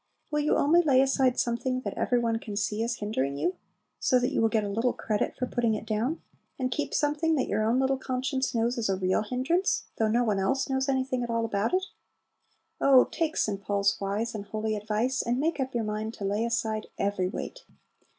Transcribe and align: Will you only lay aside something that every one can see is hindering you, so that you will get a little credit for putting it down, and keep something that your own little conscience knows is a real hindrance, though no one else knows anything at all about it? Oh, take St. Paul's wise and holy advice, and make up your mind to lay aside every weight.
Will 0.31 0.39
you 0.39 0.55
only 0.57 0.81
lay 0.81 0.99
aside 0.99 1.39
something 1.39 1.81
that 1.81 1.93
every 1.93 2.17
one 2.17 2.39
can 2.39 2.57
see 2.57 2.81
is 2.81 2.95
hindering 2.95 3.37
you, 3.37 3.55
so 3.99 4.17
that 4.17 4.31
you 4.31 4.41
will 4.41 4.49
get 4.49 4.63
a 4.63 4.67
little 4.67 4.93
credit 4.93 5.35
for 5.37 5.45
putting 5.45 5.75
it 5.75 5.85
down, 5.85 6.19
and 6.57 6.71
keep 6.71 6.91
something 6.95 7.35
that 7.35 7.47
your 7.47 7.61
own 7.61 7.77
little 7.79 7.99
conscience 7.99 8.55
knows 8.55 8.79
is 8.79 8.89
a 8.89 8.95
real 8.95 9.21
hindrance, 9.21 9.83
though 9.99 10.07
no 10.07 10.23
one 10.23 10.39
else 10.39 10.67
knows 10.67 10.89
anything 10.89 11.21
at 11.21 11.29
all 11.29 11.45
about 11.45 11.75
it? 11.75 11.85
Oh, 12.79 13.09
take 13.11 13.37
St. 13.37 13.61
Paul's 13.61 14.01
wise 14.01 14.33
and 14.33 14.45
holy 14.45 14.75
advice, 14.75 15.21
and 15.21 15.37
make 15.39 15.59
up 15.59 15.75
your 15.75 15.83
mind 15.83 16.15
to 16.15 16.25
lay 16.25 16.45
aside 16.45 16.87
every 16.97 17.27
weight. 17.29 17.59